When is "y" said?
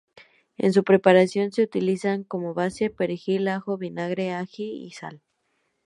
4.83-4.89